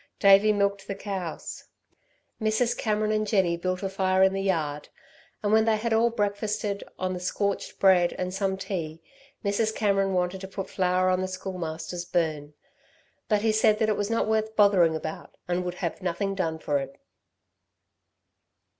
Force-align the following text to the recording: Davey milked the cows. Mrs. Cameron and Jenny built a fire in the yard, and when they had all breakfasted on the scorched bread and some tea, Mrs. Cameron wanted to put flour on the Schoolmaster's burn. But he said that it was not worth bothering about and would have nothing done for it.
Davey 0.19 0.51
milked 0.51 0.87
the 0.87 0.95
cows. 0.95 1.65
Mrs. 2.41 2.75
Cameron 2.75 3.11
and 3.11 3.27
Jenny 3.27 3.55
built 3.55 3.83
a 3.83 3.87
fire 3.89 4.23
in 4.23 4.33
the 4.33 4.41
yard, 4.41 4.89
and 5.43 5.53
when 5.53 5.65
they 5.65 5.77
had 5.77 5.93
all 5.93 6.09
breakfasted 6.09 6.83
on 6.97 7.13
the 7.13 7.19
scorched 7.19 7.77
bread 7.77 8.11
and 8.13 8.33
some 8.33 8.57
tea, 8.57 9.03
Mrs. 9.45 9.75
Cameron 9.75 10.13
wanted 10.15 10.41
to 10.41 10.47
put 10.47 10.71
flour 10.71 11.09
on 11.11 11.21
the 11.21 11.27
Schoolmaster's 11.27 12.05
burn. 12.05 12.55
But 13.29 13.43
he 13.43 13.51
said 13.51 13.77
that 13.77 13.89
it 13.89 13.95
was 13.95 14.09
not 14.09 14.27
worth 14.27 14.55
bothering 14.55 14.95
about 14.95 15.35
and 15.47 15.63
would 15.63 15.75
have 15.75 16.01
nothing 16.01 16.33
done 16.33 16.57
for 16.57 16.79
it. 16.79 16.99